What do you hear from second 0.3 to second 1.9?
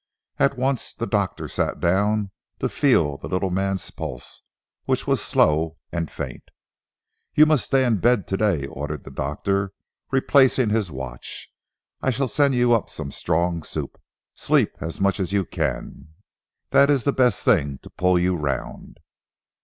At once the doctor sat